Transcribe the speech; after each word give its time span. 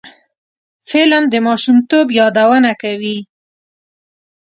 فلم 0.87 1.23
د 1.33 1.35
ماشومتوب 1.47 2.05
یادونه 2.19 2.71
کوي 2.81 3.17